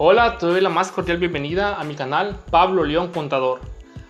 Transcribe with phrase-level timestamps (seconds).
[0.00, 3.60] Hola, te doy la más cordial bienvenida a mi canal Pablo León Contador.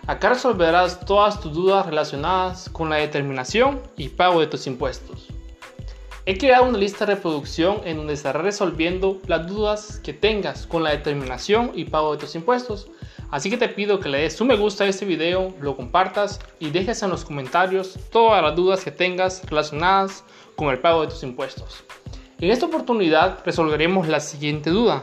[0.05, 5.29] Acá resolverás todas tus dudas relacionadas con la determinación y pago de tus impuestos.
[6.27, 10.83] He creado una lista de reproducción en donde estaré resolviendo las dudas que tengas con
[10.83, 12.87] la determinación y pago de tus impuestos.
[13.31, 16.39] Así que te pido que le des un me gusta a este video, lo compartas
[16.59, 20.23] y dejes en los comentarios todas las dudas que tengas relacionadas
[20.55, 21.83] con el pago de tus impuestos.
[22.39, 25.01] En esta oportunidad resolveremos la siguiente duda.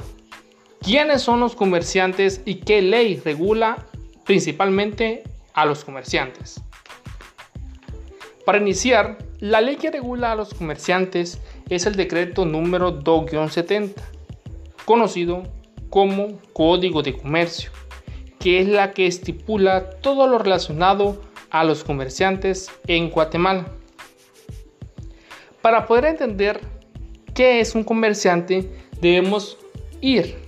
[0.87, 3.89] ¿Quiénes son los comerciantes y qué ley regula
[4.25, 6.63] principalmente a los comerciantes?
[8.45, 13.95] Para iniciar, la ley que regula a los comerciantes es el decreto número 2-70,
[14.85, 15.43] conocido
[15.91, 17.73] como Código de Comercio,
[18.39, 23.73] que es la que estipula todo lo relacionado a los comerciantes en Guatemala.
[25.63, 26.61] Para poder entender
[27.35, 29.59] qué es un comerciante, debemos
[30.01, 30.46] ir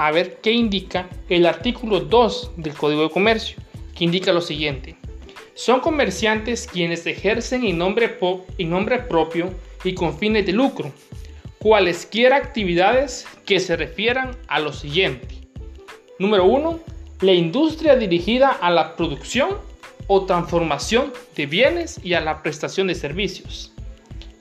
[0.00, 3.58] a ver qué indica el artículo 2 del Código de Comercio,
[3.94, 4.96] que indica lo siguiente.
[5.52, 8.16] Son comerciantes quienes ejercen en nombre,
[8.56, 9.52] en nombre propio
[9.84, 10.90] y con fines de lucro,
[11.58, 15.28] cualesquiera actividades que se refieran a lo siguiente.
[16.18, 16.80] Número 1.
[17.20, 19.58] La industria dirigida a la producción
[20.06, 23.74] o transformación de bienes y a la prestación de servicios.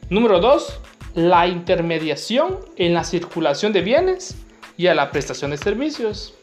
[0.10, 0.80] Número 2.
[1.16, 4.38] La intermediación en la circulación de bienes
[4.80, 6.34] y a la prestación de servicios.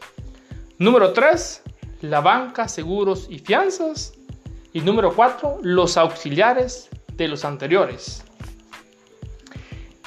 [0.77, 1.63] Número 3,
[2.01, 4.13] la banca, seguros y fianzas.
[4.73, 8.23] Y número 4, los auxiliares de los anteriores.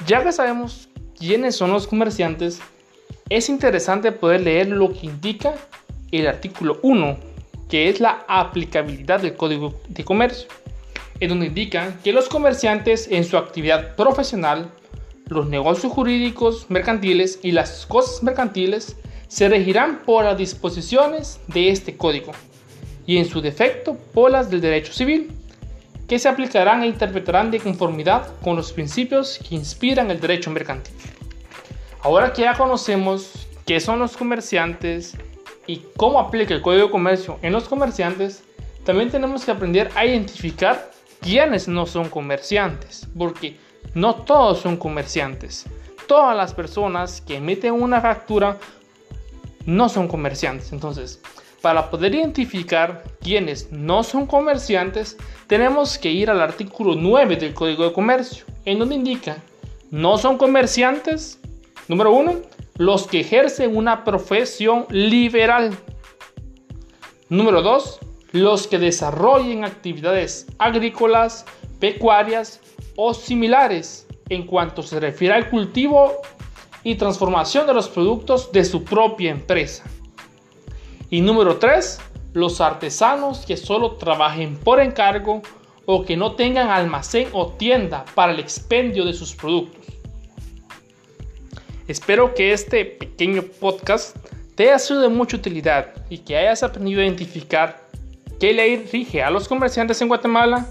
[0.07, 2.61] Ya que sabemos quiénes son los comerciantes,
[3.29, 5.57] es interesante poder leer lo que indica
[6.13, 7.19] el artículo 1,
[7.69, 10.47] que es la aplicabilidad del Código de Comercio,
[11.19, 14.71] en donde indica que los comerciantes en su actividad profesional
[15.31, 18.97] los negocios jurídicos mercantiles y las cosas mercantiles
[19.29, 22.33] se regirán por las disposiciones de este código
[23.07, 25.31] y en su defecto por las del derecho civil,
[26.09, 30.95] que se aplicarán e interpretarán de conformidad con los principios que inspiran el derecho mercantil.
[32.03, 35.17] Ahora que ya conocemos qué son los comerciantes
[35.69, 38.43] y cómo aplica el Código de Comercio en los comerciantes,
[38.85, 43.57] también tenemos que aprender a identificar quiénes no son comerciantes, porque
[43.95, 45.67] no todos son comerciantes.
[46.07, 48.59] Todas las personas que emiten una factura
[49.67, 50.73] no son comerciantes.
[50.73, 51.21] Entonces,
[51.61, 57.85] para poder identificar quiénes no son comerciantes, tenemos que ir al artículo 9 del Código
[57.85, 59.37] de Comercio, en donde indica,
[59.91, 61.39] no son comerciantes,
[61.89, 62.37] número uno,
[62.77, 65.77] los que ejercen una profesión liberal.
[67.29, 67.99] Número 2,
[68.33, 71.45] los que desarrollen actividades agrícolas,
[71.79, 72.61] pecuarias
[73.03, 76.21] o similares en cuanto se refiere al cultivo
[76.85, 79.85] y transformación de los productos de su propia empresa.
[81.09, 81.99] Y número 3,
[82.35, 85.41] los artesanos que solo trabajen por encargo
[85.87, 89.87] o que no tengan almacén o tienda para el expendio de sus productos.
[91.89, 94.15] Espero que este pequeño podcast
[94.57, 97.89] te haya sido de mucha utilidad y que hayas aprendido a identificar
[98.39, 100.69] qué ley rige a los comerciantes en Guatemala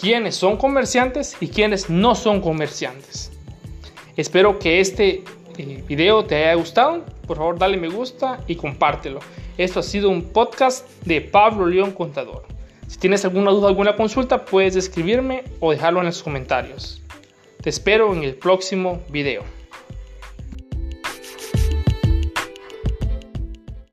[0.00, 3.30] quiénes son comerciantes y quiénes no son comerciantes.
[4.16, 5.24] Espero que este
[5.58, 7.04] eh, video te haya gustado.
[7.26, 9.20] Por favor, dale me gusta y compártelo.
[9.58, 12.46] Esto ha sido un podcast de Pablo León Contador.
[12.86, 17.02] Si tienes alguna duda, alguna consulta, puedes escribirme o dejarlo en los comentarios.
[17.60, 19.44] Te espero en el próximo video.